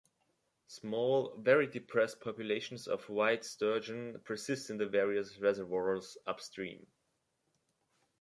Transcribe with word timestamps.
Small, 0.65 1.37
very 1.37 1.67
depressed 1.67 2.21
populations 2.21 2.87
of 2.87 3.07
white 3.07 3.45
sturgeon 3.45 4.19
persist 4.25 4.71
in 4.71 4.77
the 4.77 4.87
various 4.87 5.37
reservoirs 5.37 6.17
upstream. 6.25 6.87